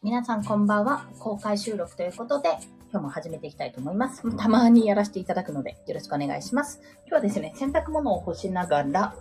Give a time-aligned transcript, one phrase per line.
[0.00, 1.08] 皆さんこんばんは。
[1.18, 2.50] 公開収録ということで、
[2.92, 4.22] 今日も始めていきたいと思います。
[4.36, 6.80] たまにやらせていただくので、よろしくお願いします。
[7.08, 9.16] 今日はですね、洗濯物を干しながら、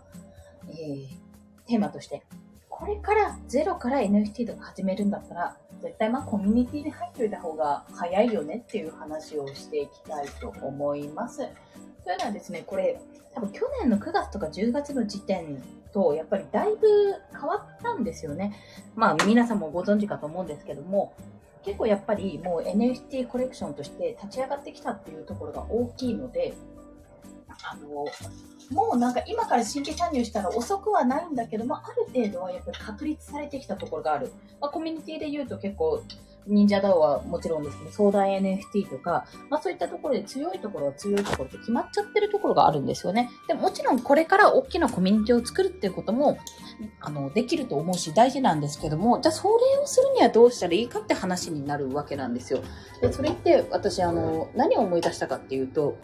[0.69, 1.07] えー、
[1.65, 2.21] テーマとして、
[2.69, 11.41] これからゼロから NFT とか始めるんだったら、絶対まあコミュニティに入っておいた方が早いよねっていう話をしていきたいと思います。
[12.07, 13.01] というのはですね、これ、
[13.35, 15.61] 多分去年の9月とか10月の時点
[15.91, 16.87] と、やっぱりだいぶ
[17.33, 18.55] 変わったんですよね。
[18.95, 21.13] まあ皆さんもご存知かと思うんですけども、
[21.65, 26.53] 結構やっぱりもう NFT コレクションとして立ち上がってきたっていうところが大きいので、
[27.69, 28.05] あの、
[28.71, 34.31] もうなんか今から新規参入したら遅くはないんだけども、ある程度はやっぱり確立されてきたところがある。
[34.61, 36.01] まあ、コミュニティで言うと結構、
[36.47, 43.29] 忍者 DAO はもちろんですけど、相談 NFT とか、まあそういったところで強いところは強いところって決まっちゃってるところがあるんですよね。
[43.47, 46.37] でももちろんこれから大きなコミュニティを作るっていうことも、
[46.99, 52.61] あの、できると思うし大事なんですけども、じゃあそれをするにはどうしたらいいかって話になるわけなんですよ。
[53.01, 55.97] で、それって私あの、何を思い出したかっていうと、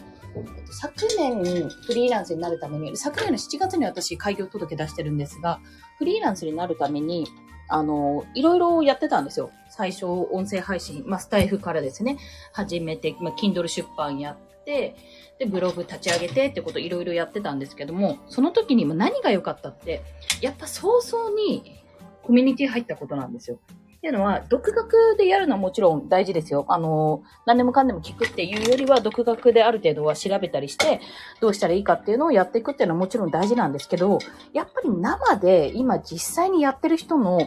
[0.72, 5.60] 昨年フリーランスになるために、昨年の7月に私開業届出してるんですが、
[5.98, 7.28] フリーランスになるために、
[7.74, 9.50] あの、いろいろやってたんですよ。
[9.68, 12.20] 最初、音声配信、まあ、スタイフからですね、
[12.52, 14.96] 始めて、まあ、Kindle 出版やって、
[15.40, 20.04] で、ブログ立ち上げてってこといろいろやってたんですけども、その時にも何が良かったって、
[20.40, 21.82] やっぱ早々に
[22.22, 23.58] コミュニティ入ったことなんですよ。
[24.04, 26.66] っていうのは、独学でやるのはもちろん大事ですよ。
[26.68, 31.00] あの、何でもかんでも聞くっていうよりは、独学である程度は調べたりして、
[31.40, 34.20] どうしたらいいかっていうのをやっていくっていうのはもちろん大事なんですけど、
[34.52, 37.46] やっぱり生で今実際にやってる人の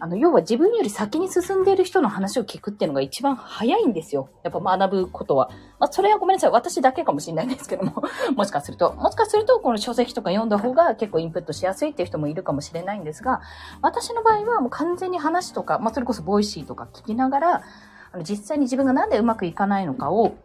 [0.00, 4.28] あの、要は自分より先に進んでいる人の話を聞くっていうのが一番早いんですよ。
[4.42, 5.50] やっぱ学ぶことは。
[5.78, 6.50] まあ、それはごめんなさい。
[6.50, 8.02] 私だけかもしれないんですけども。
[8.36, 8.92] もしかすると。
[8.94, 13.40] もしかすると、この書籍とか読んだ方が結構インプットしやすいっていう人もいるかもしれないんですが、
[13.80, 17.62] 私の場合はもう完全に話とか、まあ、それこそ Voicy とか聞きながら、
[18.12, 20.36] あの、実際に自分がなんでうまくいかないのかを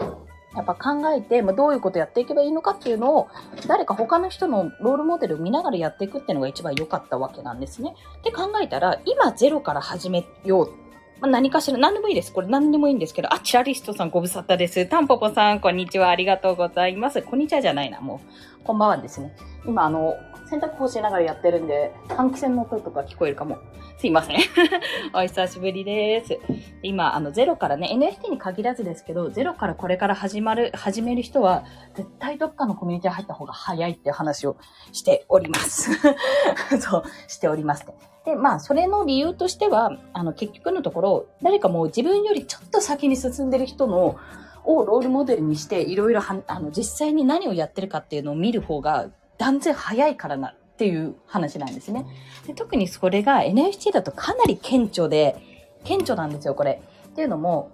[0.55, 3.27] やっぱ考えて、まあ、どういうことやっていけばいいのかっていうのを、
[3.67, 7.93] 誰か他の人のロールモデルを見ながらやっていくっていうのが一番良かったわけなんですね。
[8.19, 10.82] って考えたら、今ゼロから始めよう。
[11.19, 12.33] まあ、何かしら、何でもいいです。
[12.33, 14.85] これ何でもいいんですけど、あ、チラリストさんご無沙汰です。
[14.87, 16.09] タンポポさん、こんにちは。
[16.09, 17.21] ありがとうございます。
[17.21, 18.21] こんにちはじゃないな、も
[18.61, 18.63] う。
[18.63, 19.35] こんばんはですね。
[19.65, 20.15] 今、あの、
[20.47, 23.57] 洗濯干しながらやってるんで、換気扇の声とか聞こえるかも。
[23.97, 24.37] すいません。
[25.15, 26.37] お久しぶりです。
[26.81, 31.63] 今、あの、ゼロからね、NFT に限らずですけど、ゼロからこれから始まる、始める人は、
[31.95, 34.57] 絶対どっかのコミュニティ入った方が早いっていう話を
[34.91, 35.91] しております。
[36.81, 38.12] そう、しております、ね。
[38.25, 44.17] で、まあ、それの理由としては、あの、結局のところ、誰かもう自分よりちょっと先に進んでる人の、
[44.65, 52.05] をロールモデルにして、いろいろあの、実際に何をやってるかっていうのを見る方が、断然早いからな、っていう話なんですね。
[52.47, 55.35] で特にそれが NFT だとかなり顕著で、
[55.83, 56.81] 顕著なんですよ、これ。
[57.07, 57.71] っていうのも、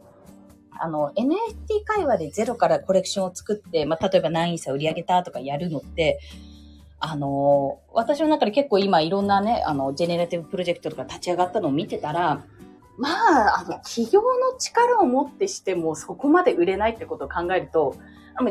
[0.82, 6.20] あの、NFT 会話でゼロからコレクションを作って、まあ、例えば何位差売り上げたとかやるのって、
[7.00, 12.44] あの、私の中で結構今いろんなね、あの、ジェネラティブプロジェクトとか立ち上がったのを見てたら、
[12.98, 17.96] まあ、あの、企業の力をもってしてもそこまで売れないってことを考えると、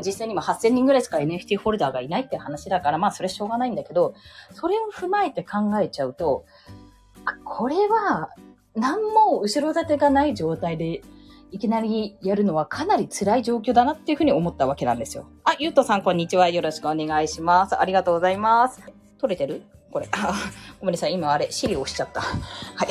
[0.04, 4.14] 実際に今8000人ぐらいしか NFT ホルダーがいないって話だから、まあそれしょうがないんだけど、
[4.52, 6.44] それを踏まえて考えちゃうと、
[7.44, 8.30] これは
[8.74, 11.02] 何も後ろ盾がない状態で
[11.50, 15.26] いきなりやるのはかなり辛い状況だなっていうふうに思ったわけなんですよ。
[15.58, 16.48] あ、ゆうとさんこんにちは。
[16.48, 17.76] よろしくお願いします。
[17.80, 18.80] ありがとうございます。
[19.18, 19.62] 撮れてる？
[19.90, 20.08] これ。
[20.12, 20.32] あ、
[20.78, 21.14] ごめんなさい。
[21.14, 22.20] 今あれ、資料押しちゃった。
[22.20, 22.28] は
[22.84, 22.88] い。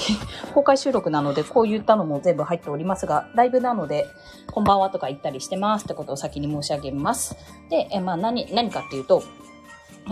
[0.54, 4.06] 公開収録なので、こういったのも全部入っておりますが、ライブなので、
[4.52, 7.38] こんばんはとか言ったりしてますってことを先に申し上げます。
[7.70, 9.24] で、えまあ何、何かっていうと、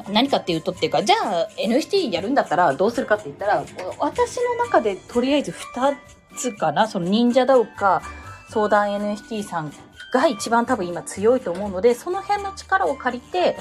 [0.08, 3.66] 何かっていうとっていうか、じゃあ NFT やるんだったらどうするかって言ったら、
[4.00, 5.98] 私の中でとりあえず2
[6.38, 8.02] つかな、その忍者ダウか
[8.50, 9.74] 相談 NFT さん
[10.20, 13.58] が一番多分今強いと思うので、その辺の力を借りて、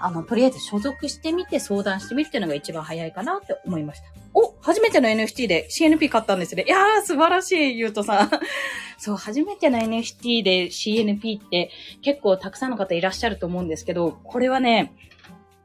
[0.00, 4.06] あの、とりあえず所属してみて相談してみるっていうのが一番早いかなって思いました。
[4.32, 6.64] お初めての NFT で CNP 買ったんですね。
[6.66, 8.30] いやー、素晴らしい、ゆうとさん。
[8.96, 11.70] そう、初めての NFT で CNP って
[12.02, 14.94] 結構たくさんの方いらっしゃると思うんですけど、これはね、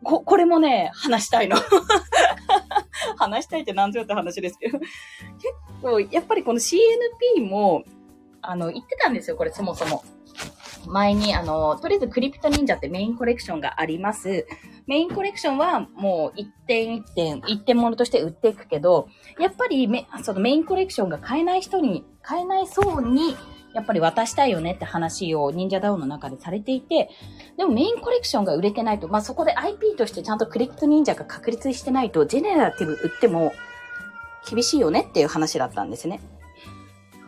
[0.03, 1.57] こ、これもね、話したいの。
[3.17, 4.79] 話したいって何ぞよって話ですけど。
[4.79, 4.89] 結
[5.81, 7.83] 構、やっぱりこの CNP も、
[8.41, 10.03] あの、言ってたんですよ、これそもそも。
[10.87, 14.47] 前に、あの、とりあえずクリプト忍者ってメインコレクションがあります。
[14.87, 19.07] メインコレクションはもう一点一点、一点物として売っていくけど、
[19.39, 23.35] やっぱりめ、そのメインコレクションが買えない人に、買えない層に、
[23.75, 27.09] やっぱり渡したいよねって話を忍者ダウンの中でされていて、
[27.57, 33.51] でもメインコレクションが売れてないと、まあ、そこで IP としてちゃんとクリプト忍者が確立してないと、ジェネラティブ売っても
[34.49, 36.21] 厳しいよねっていう話だったんですね。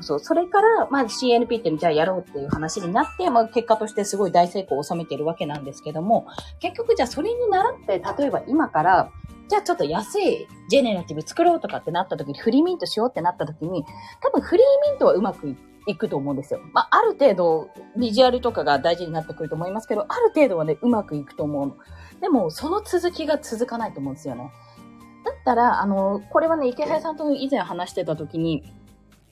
[0.02, 6.28] そう、それから、まあ CNP ってじゃあやろうっていう話になって、まあ結果としてすごい大成功を収めているわけなんですけども、
[6.60, 9.12] 結局じゃあそれに習って、例えば今から、
[9.48, 13.86] じゃあちょっと安いジェネラティブ作ろうとかってなった時に、フリーミントしようってなった時に、
[14.22, 15.56] 多分フリーミントはうまく
[15.88, 16.60] いくと思うんですよ。
[16.74, 21.78] まあ、ある程度、ビジュアルとかが大事になってくると思いますけど、ある程度はね、うまくいくと思う。
[22.20, 24.52] でも、その続きが続かないと思うんですよね。
[25.24, 28.64] だったら、あの、これはね、池原さんと以前話してた時に、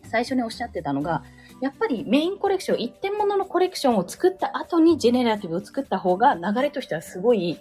[0.05, 1.23] 最初におっしゃってたのが、
[1.61, 7.59] やっぱりメインコレクション、一点物のコレクションを作った後にジェネラティブを作った方が流れとしてはすごい、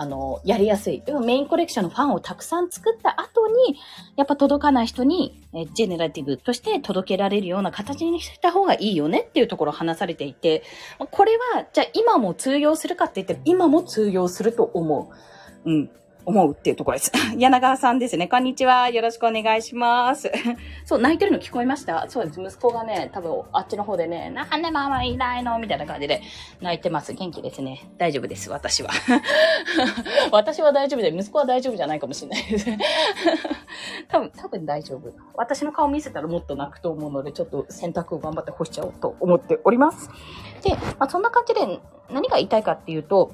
[0.00, 1.00] あの、やりやすい。
[1.00, 3.76] でもメインコレクションのファンをたくさん作った後に、
[4.16, 10.62] やっぱ届かない人に、えジェネラティブとして届けられるような形にした方がいいよねっていうところを話されていて、
[11.10, 15.10] これは、じゃあ今も通用するかって言ったら今も通用すると思
[15.64, 15.68] う。
[15.68, 15.90] うん。
[16.28, 17.10] 思うっていうところです。
[17.38, 18.28] 柳川さんですね。
[18.28, 18.90] こんにちは。
[18.90, 20.30] よろしくお願いします。
[20.84, 22.04] そう、泣いてるの聞こえました？
[22.10, 22.38] そうです。
[22.42, 25.58] 息子がね、多分あっちの方でね、なんでママいないの？
[25.58, 26.20] みたいな感じで
[26.60, 27.14] 泣いてます。
[27.14, 27.88] 元気ですね。
[27.96, 28.50] 大丈夫です。
[28.50, 28.90] 私は。
[30.30, 32.78] 私は大丈夫で、息子は大丈夫じゃないかもしれないですね。
[34.08, 35.10] 多分、多分大丈夫。
[35.34, 40.10] 私の顔見せたらもっと泣くと思うので、ちょっと洗濯を頑張って干しちゃおうと思っております。
[40.62, 43.32] で、まあ、そんな感じで何が言いたいかっていうと、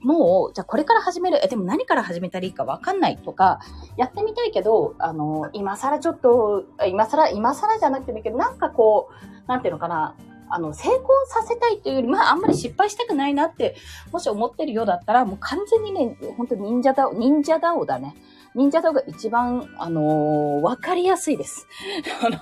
[0.00, 3.60] もう、じゃあこれから始める、え、でも何から始めたらいいかわかんないとか、
[3.96, 10.14] やってみたいけど、あの、今更ちょっと、今更、今更じゃなくてもいいけど、なんかこう、なんていうのかな、
[10.50, 13.76] あの、成功させたいというより、まあ、あんまり失敗したくないなって、
[14.12, 18.14] もし思ってるようだったら、もう完全にね、本当忍者だ、忍者だおだね。
[18.58, 21.68] 忍者ダオが一番、あのー、わかりやすいです。
[22.20, 22.38] あの、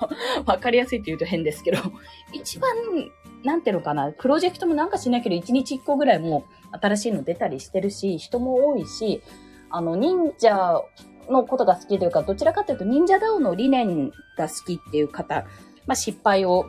[0.46, 1.78] わかりやすいって言うと変ですけど、
[2.32, 2.70] 一番、
[3.44, 9.22] なんていうのかな、プロジェクトもなんかしないければ1日1個ぐらいもう新しいの出たりしてるし、人も多いし、
[9.68, 10.80] あの、忍者
[11.28, 15.44] のことが好きというか、どちらかというと忍者ダオの理念が好きっていう方、
[15.86, 16.64] まあ失敗を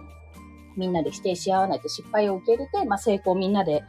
[0.75, 3.85] みんなで否定し合わないと失敗を受け入れて、まあ成功みんなで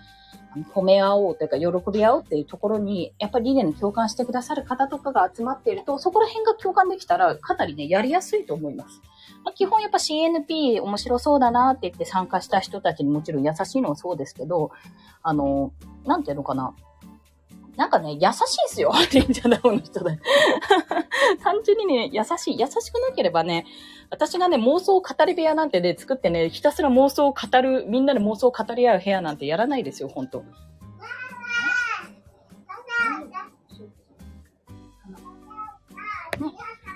[0.64, 9.00] 褒め合おうというか、喜び合おうっていうところに、やっぱり理念に共感してくださる方とかが集まっていると、そこら辺が共感できたら、かなりね、やりやすいと思います。
[9.44, 14.70] まあ、基本やっぱ CNP 面白そうだなって言って参加した人たちにもちろん優しいのもそうですけど、
[15.22, 15.72] あの、
[16.04, 16.74] なんていうのかな。
[17.76, 18.92] なんかね、優しいですよ。
[19.12, 20.18] 忍者ダウの人で。
[21.44, 22.58] 単純にね、優しい。
[22.58, 23.66] 優しくなければね、
[24.10, 30.40] 私がね、妄想語り部屋なんてね、作ってね、ひたすら妄想を語る、みんなで妄想を語り合う部屋なんてやらないですよ、ほんと。
[30.40, 30.46] ね、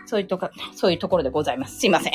[0.07, 1.79] そういうとこ、そういうところでございます。
[1.79, 2.13] すいません。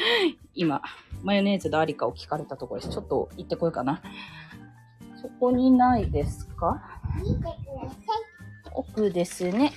[0.54, 0.82] 今、
[1.22, 2.92] マヨネーズのありかを聞かれたところです。
[2.92, 4.02] ちょっと行ってこようかな。
[5.20, 6.80] そこにないですか？
[8.72, 9.72] 奥ですね。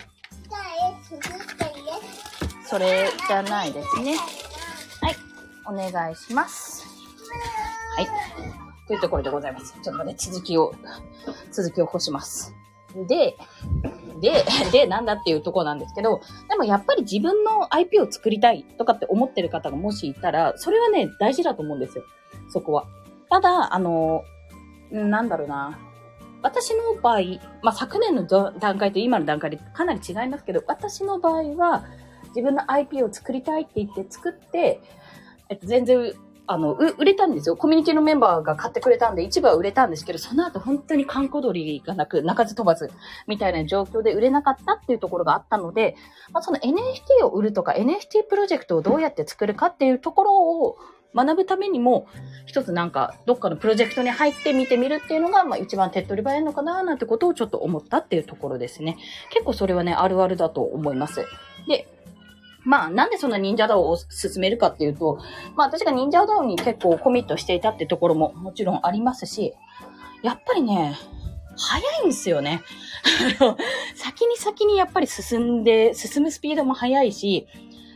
[2.65, 4.15] それじゃないですね。
[5.65, 6.85] お願いします。
[7.95, 8.07] はい。
[8.87, 9.75] というところでございます。
[9.81, 10.73] ちょっとね、続きを、
[11.51, 12.53] 続きを干します。
[13.07, 13.37] で、
[14.19, 22.03] で、で、なんだっていうとこなんですけど、でもやっぱり自分の IP を作りたいとかって思ってる方がもしいたら、それはね、大事だと思うんですよ。
[22.49, 22.85] そこは。
[23.29, 24.23] ただ、あの、
[24.91, 25.79] なんだろうな。
[26.43, 27.21] 私の場合、
[27.61, 31.85] まあ、昨年の段階と今の段階でかなり違いますけど、私の場合は、
[32.29, 34.81] 自分の IP を作りたいって言って作って、
[35.51, 36.13] えっと、全然、
[36.47, 37.57] あの、売れたんですよ。
[37.57, 42.89] コミュニティのメンバーが買ってくれたんで、一部は売れたんですけど、その後本当に観光鳥がなく、鳴かず飛ばず、
[43.27, 45.95] みたいな状況で売れなかったっていうところがあったので、
[46.31, 50.77] まあ、その NFT を売るとか、NFT プロジェクトをどうやって作るかっていうところを、
[51.13, 52.07] 学ぶためにも、
[52.45, 58.97] 一つなんか、どっかのプロジェクトに入って見てみるっていうのが、まあ一番手っ取り早いのかななんてことをちょっと思ったっていうところですね。
[59.29, 61.25] 結構それはね、あるあるだと思います。
[61.67, 61.85] で、
[62.63, 65.19] まあ、なんでそんな忍者道を進めるかっていうと、
[65.55, 69.53] まあ私が忍者道に結構コミットしていたってところももちろんありますし、
[70.21, 70.95] やっぱりね、
[71.57, 72.61] 早いんですよね。
[73.95, 77.47] 先に先にやっぱり進んで、進むスピードも速いし、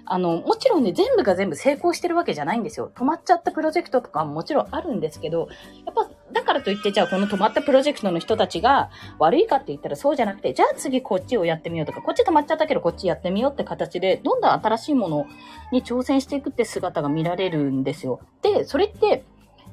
[0.07, 2.91] あの、もちろんね、全部が全部成功してるわけじゃないんですよ。
[2.95, 5.47] 止まっちゃったプロジェクトとかももちろんあるんですけど、
[5.85, 15.25] やっぱ、だからといって、じゃあこの止まったプロジェクトの人たちが悪いかって言ったらそうじゃなくて、じゃあ次こっちをやってみようとか、こっち止まっちゃったけどこっちやってみようって形で、どんどん新しいもの
[15.71, 18.19] に挑戦していくって姿が見られるんですよ。
[18.41, 19.25] で、それって、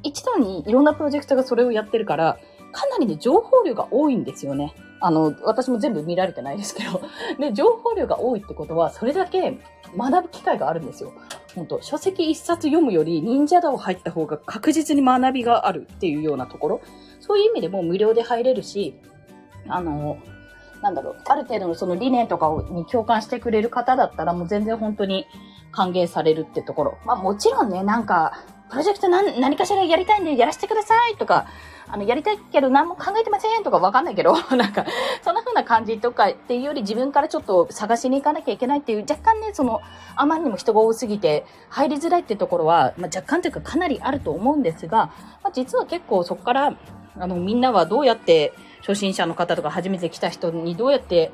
[0.02, 2.38] 一度にいろんなプロジェクトがそれをやってるから、
[2.72, 4.74] かなりね、情報量が多いんですよね。
[5.02, 7.02] あの、私も全部見られてないですけど。
[7.38, 9.58] で、情報量が多いってことは、それだけ
[9.96, 11.12] 学ぶ機会があるんですよ。
[11.54, 16.80] 本当書籍一冊読むより忍者だを入った方が確実に学びがあるっていうようなところ。
[17.20, 18.94] そういう意味でも無料で入れるし、
[19.68, 20.18] あの、
[20.80, 25.26] なんだろう、ある程度のその理念とかに共感してくれる方だったらもう全然本当に、
[25.72, 26.98] 歓迎されるってところ。
[27.04, 31.46] まあもちろんね、なんか、プロジェクト何何かしらやりたいんでやらせてくださいとか、
[31.88, 34.86] あの、やりたいけど何も考えてませんとかわかんないけど、 なんか、
[35.20, 39.82] そんな風な感じとかっていうより自分からちょっと探しに行かなきゃいけないっていう、若干ね、その、
[40.16, 45.10] あまりにも人が多すぎて入りづらいってところは、まあ、若干というかかなりあると思うんですが、
[45.42, 46.74] まあ、実は結構そこから、
[47.18, 51.30] あの、みんなはどうやって、初心者の方とか初めて来た人にどうやって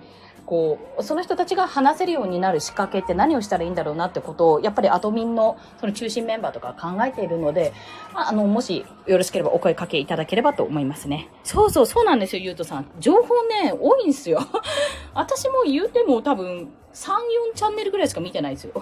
[0.48, 7.74] こう、その人たちが話せるようになる仕掛けって何をしたらいいんだろうなってことを、やっぱりアドミンのその中心メンバーとか考えているので、
[8.14, 11.28] あの、もしよろしければお声かけいただければと思いますね。
[11.44, 12.90] そうそう、そうなんですよ、ゆうとさん。
[12.98, 14.40] 情報ね、多いんですよ。
[15.12, 18.72] 私も言うても多分、3、4チャンネルぐらいしか見てないですよ。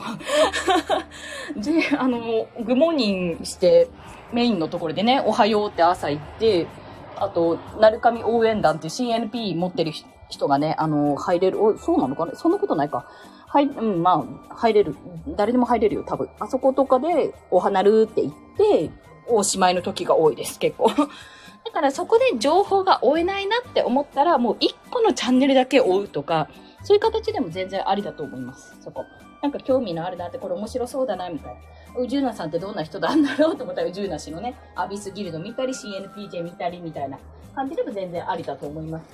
[1.57, 3.89] で、あの、グモーニンして、
[4.33, 6.69] メインのところでね、おはようって朝行って、
[7.17, 12.33] あと、なるかみ応援団っていう CNP 持ってる人、人がね、あの、入れる、お、そうなのかね？
[12.35, 13.07] そんなことないか。
[13.47, 14.97] はい、うん、まあ、入れる。
[15.29, 16.29] 誰でも入れるよ、多分。
[16.41, 18.91] あそことかで、お花るって言って、
[19.29, 20.91] おしまいの時が多いです、結構。
[21.65, 26.49] だからそこで情報が追えないなって思ったら、もう一個のチャンネルだけ追うとか、
[26.83, 29.05] そういう形でも全然ありだと思います、そこ。
[29.43, 32.01] なんか興味のあるなって、これ面白そうだな、みたいな。
[32.01, 37.19] 宇宙なさんってどんな人なんだろうと思ったら、宇宙なしのね、アビスギルド見たり、CNPJ 見たりみたいな
[37.55, 39.05] 感じでも全然ありだと思います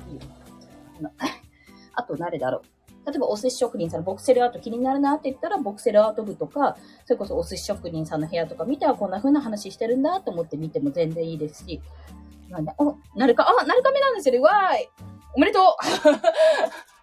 [1.94, 2.82] あと誰だろう。
[3.04, 11.80] 例えばお寿司職人さんボクセルアート気になるなって言ったら、ボクセルアート部とか、それこそお寿司職人さんの部屋とか見てはこんな風な話してるんだと思って見ても全然いいですし、
[12.48, 14.88] なんで、お、なるか、あ、なるかめなんですよね、わーい
[15.34, 15.64] おめでとう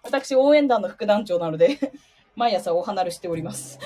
[0.04, 1.78] 私、応援団の副団長なので
[2.36, 3.78] 毎朝お離れしております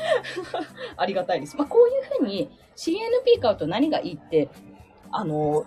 [0.96, 1.56] ありがたいです。
[1.56, 4.48] まあ、こういう風に CNP 買うと何がいいって、
[5.10, 5.64] あの、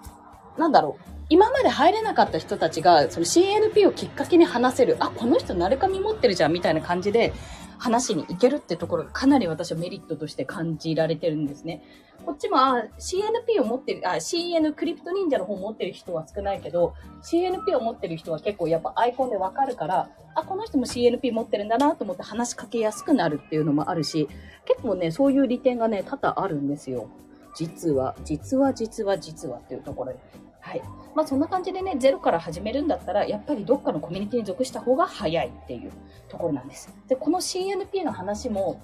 [0.58, 1.17] なんだろう。
[1.30, 7.34] 今まで入れなかった人たちが、その CNP をきっかけに話せる、あ、この人なるかみ持ってるじゃん、みたいな感じで
[7.78, 11.84] 話に行けるってところがかなり私はメリットとして感じられてるんですね。
[12.26, 24.30] こっちも、あ、CNP を持ってる、あ、CN クリプト忍者の方持ってる人は少ないけど、CNP を持ってる人は結構やっぱアイコンでわかるから、あ、この人も CNP 持ってるんだなと思って話しかけやすくなるっていうのもあるし、
[24.64, 27.10] 結構ね、そういう利点がね、多々あるんですよ。
[27.54, 30.47] 実は、実は、実は、実はっていうところで。
[30.68, 30.82] はい。
[31.16, 35.92] まあそんな感じでね、ゼロから始めるんだったら、やっぱりどっかのコミュニティに属した方が早いっていう
[36.28, 36.94] ところなんです。
[37.08, 38.82] で、この CNP の話も、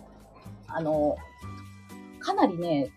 [0.68, 1.18] あの、
[2.20, 2.90] かなりね、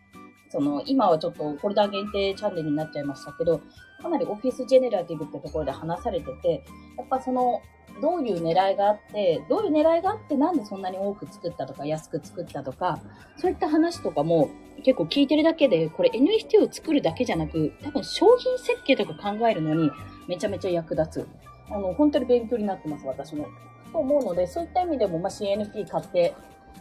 [0.51, 3.61] その、今はちょっとフォルダー限定チャンネルになっちゃいましたけど、
[4.01, 6.65] かなりオフィスジェネラティブってところで話されてて、
[6.97, 7.61] やっぱその、
[8.01, 13.01] どういう狙いがあって、どういう狙いがあってなんでそんなに多く作ったとか安く作ったとか、
[13.39, 14.51] そういった話とかも
[14.83, 19.91] 結構聞いてるだけで、これ NFT を作るだけじゃなく、多分商品設計とか考えるのに
[20.29, 21.29] めちゃめちゃ役立つ。
[21.71, 23.49] あの、本当に勉強になってます、私も。
[23.93, 26.35] と思うので、そういった意味でも、まあ、CNP 買って、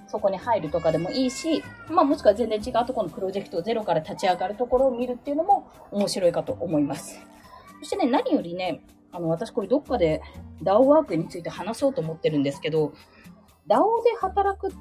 [0.07, 7.19] そこに入るとかでもいいし、まあもしくは全然違うところのプロジェクトをゼロから立ち上がるところを見るっていうのも面白いかと思います。
[7.79, 8.81] そしてね、何よりね、
[9.15, 10.21] あの、私これどっかで
[10.61, 12.93] DAO ワークについて話そうと思ってるんですけど、
[13.67, 14.71] DAO で働くっ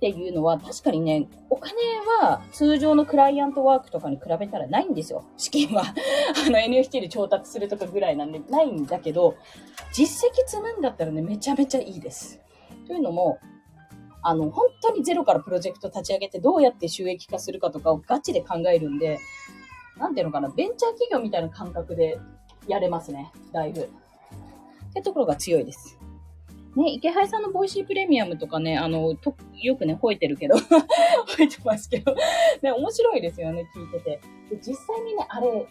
[0.00, 1.74] ていうのは確かにね、お金
[2.20, 5.24] は通常のクライアントワークとかに比べたらないんですよ。
[5.36, 5.82] 資金は。
[6.46, 9.36] あの NFT で調達するとかぐらいなんでないんだけど、
[9.92, 12.40] 実績積むんだったらね、めちゃめちゃいいです。
[12.86, 13.38] というのも、
[14.22, 19.18] あの、本当にゼロからプロジェクト立ち上げてどうやって収益化するかとかをガチで考えるんで、
[19.98, 22.18] なんていうのかな、ベンチャー企業みたいな感覚で
[22.68, 23.80] やれますね、だいぶ。
[23.80, 23.86] っ
[24.94, 25.98] てところが強いです。
[26.76, 30.56] ね、イケハヤさんの Voicy プレミアムとかね、あの、と、よくね、吠えてるけど
[31.36, 32.14] 吠えてますけど
[32.62, 34.20] ね、面白いですよね、聞いてて。
[34.50, 35.66] で実際にね、あれ、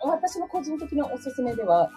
[0.00, 1.90] 私の個人的なおすすめでは、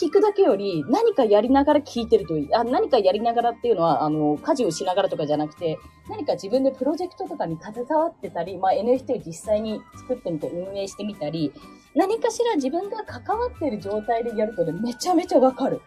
[0.00, 2.54] 聞くだけより何かやりながら聞いてるといい。
[2.54, 11.52] あ、何かやりながらっていうのは、あの、家事をしながらとかじゃなくて、何か自分でプロジェクトとかに携わってたり、まあ、NFT を実際に作ってみて運営してみたり、
[11.94, 15.80] 何かしら自分が関わってる状態でやるとね、めちゃめちゃわかる。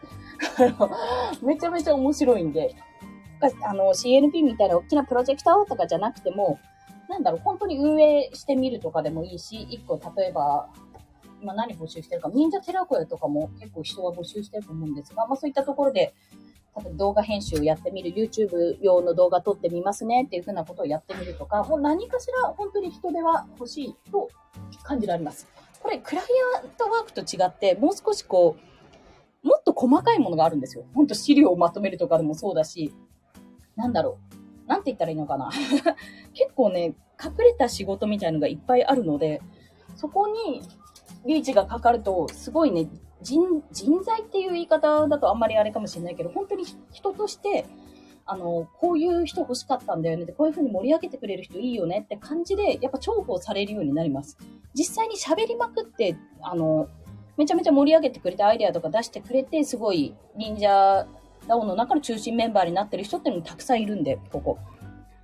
[1.44, 2.76] めちゃめちゃ面白いんで、
[3.64, 6.60] あの、CNP みたいな大きなプロジェクターとかじゃなくても、
[7.10, 10.70] なんだろう、本当に運営してみるとかでもいいし、一個例えば、
[11.42, 16.14] 今何募集してるか、忍者寺子屋とかも結構人が募集してると思うんですが、まあそういったところで、
[16.78, 24.30] 例えば動画編集をやってみる、YouTube 用の動画撮ってみますねっていうふうなことをやってみるとか、もう何かしら本当に人手は欲しいと
[24.84, 25.48] 感じられます。
[25.82, 26.26] これ、クライ
[26.64, 28.56] アントワークと違って、もう少しこ
[29.44, 30.86] う、もっと細かいものがあるんですよ。
[30.94, 32.94] ほんと資料をまとめるとかでもそうだし、
[33.76, 34.18] なんだろ
[34.66, 34.68] う。
[34.68, 35.50] なんて言ったらいいのかな。
[36.34, 39.42] 結構ね、隠れた仕事みたいのがいっぱいあるので、
[39.96, 40.62] そこに
[41.28, 42.88] リーチがかかると、すごいね、
[43.22, 47.66] 人、人材っていう言い方だとあんまりあれかもしれないけど、本当に人として、
[48.26, 50.26] あの、こういう人欲しかったんだよね。
[50.26, 54.38] で、こういう風に盛り上げてくれる人いいよねって感じで、やっぱ重宝されるようになります。
[54.74, 56.90] 実際に喋りまくって、あの、
[57.38, 61.08] めちゃめちゃ盛り上げてくれて、アイデアとか出してくれて、すごい忍者
[61.48, 64.58] ダオの中の中心メンバーになってる人っていうのもたくさんいるんで、ここ。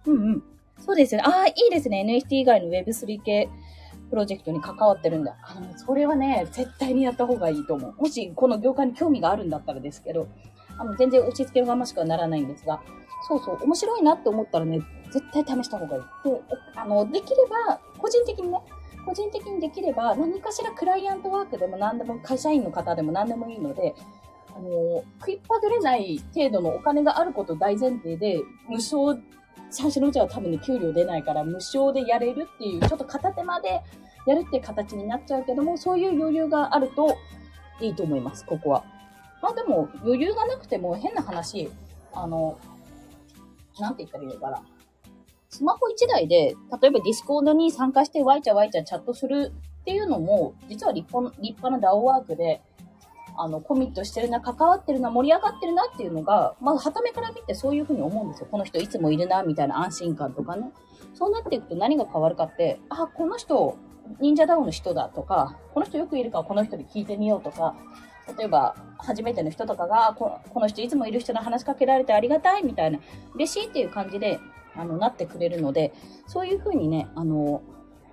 [0.06, 0.44] うんうん。
[0.80, 1.22] そうですね。
[1.26, 2.04] ああ、いいですね。
[2.08, 3.50] NFT 以外の Web3 系
[4.14, 5.32] プロジェクトに関わってるんで。
[5.32, 7.96] あの、それはね、絶対にやった方がいいと思う。
[8.00, 10.28] もし、この業界に興味があるんだったらですけど、
[10.78, 12.80] あの、全然押し付けがましくはならないんですが、
[13.28, 16.04] そうそう、面白いなって思ったらね、絶対試した方がいい。
[16.30, 16.42] で、
[16.76, 18.60] あの、できれば、個人的にね、
[19.04, 23.96] 個人的にできれば、何かしらクライアントワークでも何でも、会社員の方でも何でもいいので、
[24.56, 29.20] あの、食いっぱぐれない程度のお金があること大前提で、無償、
[29.74, 33.82] 最初のうちは多分ね、給料出ないから無償でやれるっていう、ちょっと片手間で
[34.26, 37.18] やるって形になっちゃうけども、そういう余裕があると
[37.82, 38.84] いいと思います、ここは。
[39.42, 41.70] まあでも、余裕がなくても変な話、
[42.14, 42.58] あの、
[43.80, 44.62] なんて言ったらいいのかな。
[45.50, 49.52] スマホ1台で、例えば Discord に参加してワイチャワイチャチャットする
[49.82, 52.62] っていうのも、実は立派立派な DAO ワークで、
[53.36, 58.48] あの、コミットしてるな、関わってるな、盛り上がってるなっていうのが、まあ、はためから見てそういうふうに思うんですよ。
[58.50, 60.72] この人いつもいるな、みたいな安心感とかね。
[61.14, 63.78] そうなっていくと何が変わるかって、あ、この人、
[64.20, 67.76] 忍者ダウンの人だとか、この人よくいるからこの人に聞いてみようとか、
[68.38, 73.00] 例えば、初めての人とかがこ、の人いつもいる人に話しかけられてありがたいみたいな、
[73.36, 74.40] 嬉しいっていう感じで、
[74.76, 75.94] あの、なってくれるので、
[76.28, 77.62] そういうふうにね、あの、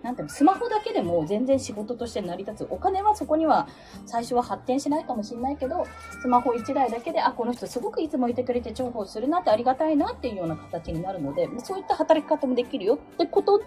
[0.02, 2.68] なんていうの、スマホだけでも全然仕事として成り立つ。
[2.70, 3.68] お金はそこには
[4.06, 5.86] 最初は発展しないかもしれないけど、
[6.22, 13.66] スマホ1台だけで、あ、この人すごくいつもいてくれて重宝するなってありがたいなっていうような形になるので、そういった働き方もできるよってことで、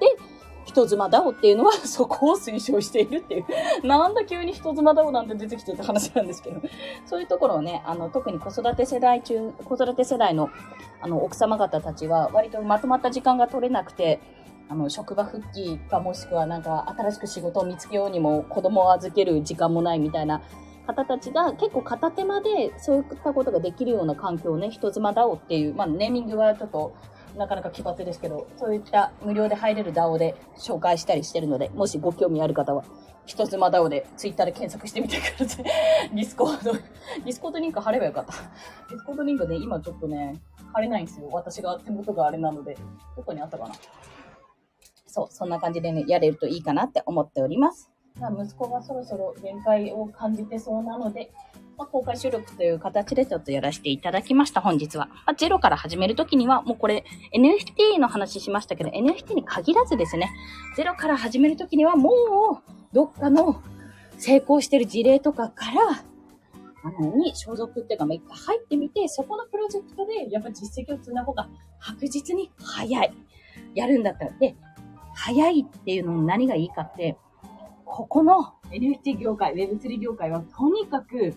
[0.65, 3.45] 人妻ダオっていうのは そこを推奨しているっていう。
[3.87, 6.61] なんだ急に人妻ダオなんて出てきてって話なんですけど。
[7.05, 10.49] そういうところをね、あの、特に子育て世代中、子育て世代の、
[11.01, 14.19] あの、奥様方たちは割とまとまった時間が取れなくて、
[14.69, 20.41] あの、職場復帰かもしくはなんか新しく仕事を見つけようにも子供を預ける時間もないみたいな
[20.87, 26.93] 方たちが結構片手間でそういったことができるような環境をね、人妻ダオっていう、まあネーミングはちょっと
[27.35, 32.83] なかなか奇抜ですけど、そういった無料で入れる DAO で紹介したりしてるので、もしご興味ある方は、
[33.25, 35.65] 人妻 DAO で Twitter で検索してみてください。
[36.13, 38.33] Discord、Discord リンク貼ればよかった。
[38.89, 40.41] Discord リンクね、今ちょっとね、
[40.73, 41.29] 貼れないんですよ。
[41.31, 42.77] 私が手元があれなので、
[43.15, 43.73] どこにあったかな。
[45.07, 47.91] そう、そんな感じでね、やれるといいかなって思っております。
[48.15, 51.31] 息子がそろそろ限界を感じてそうなので、
[51.83, 55.07] まあ、公開収録という形でちょっとやらせていただきました、本日は。
[55.07, 57.03] まあ、ゼロから始めるときには、もうこれ、
[57.35, 60.31] NFT の話しましたけど、NFT に限らずですね、
[60.77, 63.61] ゼロから始めるときには、もう、どっかの
[64.17, 65.81] 成功してる事例とかから、
[66.85, 71.49] あの、に所属っていうか、まあ、一回入ってみて、そこのプロジェクトで、やっぱ実績を積んだ方が
[71.81, 73.13] 確実に早い。
[73.75, 74.31] やるんだったら。
[74.39, 74.55] で、
[75.13, 77.17] 早いっていうのに何がいいかって、
[77.83, 81.35] ここの NFT 業界、Web3 業界はとにかく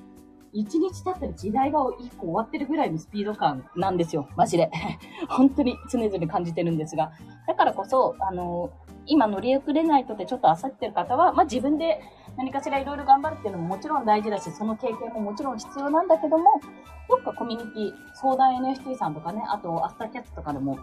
[0.57, 4.29] 1日経ったら時代が1個終わってるぐらいのスピード感なんですよ。
[4.37, 4.71] マジで。
[5.29, 7.12] 本当に常々感じてるんですが。
[7.47, 8.71] だからこそ、あの、
[9.07, 12.01] 今乗り遅れないとってちょっと焦ってる方は、まあ、自分で
[12.37, 16.61] 何かしらいろいろ頑張るっていうのももちろん大事だし、その経験ももちろん必要なんだけども、
[17.09, 20.79] どっかコミュニティ、相談 NFT さんとかね、あとアフターキャッツとかでも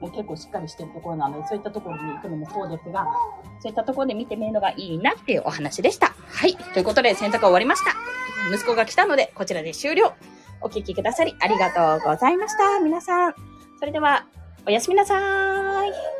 [0.00, 3.06] もう結構しっかりしてるところなので、そういったところに行くのもそうですが、
[3.60, 6.14] そういったところで見てみるのがいいなっていうお話でした。
[6.28, 6.54] はい。
[6.56, 8.15] ということで、洗濯終わりました。
[8.52, 10.14] 息子が来たので、こちらで終了。
[10.60, 12.80] お聴きくださりありがとうございました。
[12.80, 13.34] 皆さん。
[13.78, 14.26] それでは、
[14.66, 16.15] おやすみなさーい。